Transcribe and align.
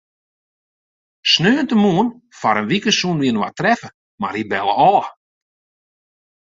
Sneontemoarn 1.31 2.09
foar 2.39 2.57
in 2.61 2.69
wike 2.71 2.91
soene 2.95 3.19
wy 3.23 3.27
inoar 3.29 3.53
treffe, 3.59 3.89
mar 4.19 4.35
hy 4.35 4.43
belle 4.51 4.73
ôf. 4.95 5.05